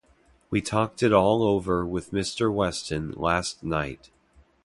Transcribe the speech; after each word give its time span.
We 0.49 0.61
talked 0.61 1.03
it 1.03 1.13
all 1.13 1.43
over 1.43 1.85
with 1.85 2.09
Mr 2.11 2.51
Weston 2.51 3.11
last 3.17 3.63
night. 3.63 4.09